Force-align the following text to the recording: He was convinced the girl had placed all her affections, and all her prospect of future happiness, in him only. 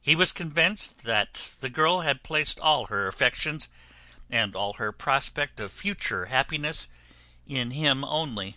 He 0.00 0.14
was 0.14 0.30
convinced 0.30 0.98
the 1.02 1.68
girl 1.72 2.02
had 2.02 2.22
placed 2.22 2.60
all 2.60 2.86
her 2.86 3.08
affections, 3.08 3.66
and 4.30 4.54
all 4.54 4.74
her 4.74 4.92
prospect 4.92 5.58
of 5.58 5.72
future 5.72 6.26
happiness, 6.26 6.86
in 7.44 7.72
him 7.72 8.04
only. 8.04 8.56